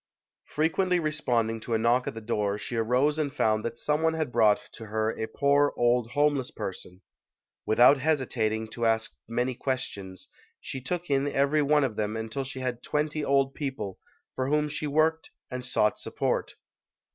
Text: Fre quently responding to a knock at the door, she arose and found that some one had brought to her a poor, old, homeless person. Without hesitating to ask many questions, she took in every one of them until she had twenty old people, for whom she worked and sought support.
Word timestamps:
Fre 0.45 0.63
quently 0.63 0.99
responding 0.99 1.59
to 1.59 1.75
a 1.75 1.77
knock 1.77 2.07
at 2.07 2.15
the 2.15 2.21
door, 2.21 2.57
she 2.57 2.75
arose 2.75 3.19
and 3.19 3.31
found 3.31 3.63
that 3.63 3.77
some 3.77 4.01
one 4.01 4.15
had 4.15 4.31
brought 4.31 4.59
to 4.71 4.87
her 4.87 5.11
a 5.11 5.27
poor, 5.27 5.75
old, 5.77 6.09
homeless 6.13 6.49
person. 6.49 7.01
Without 7.67 7.99
hesitating 7.99 8.67
to 8.69 8.87
ask 8.87 9.15
many 9.27 9.53
questions, 9.53 10.27
she 10.59 10.81
took 10.81 11.11
in 11.11 11.27
every 11.27 11.61
one 11.61 11.83
of 11.83 11.97
them 11.97 12.17
until 12.17 12.43
she 12.43 12.61
had 12.61 12.81
twenty 12.81 13.23
old 13.23 13.53
people, 13.53 13.99
for 14.33 14.47
whom 14.49 14.67
she 14.69 14.87
worked 14.87 15.29
and 15.51 15.63
sought 15.63 15.99
support. 15.99 16.55